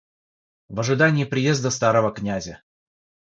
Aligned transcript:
В 0.69 0.79
ожидании 0.79 1.25
приезда 1.25 1.69
старого 1.69 2.11
князя. 2.11 2.63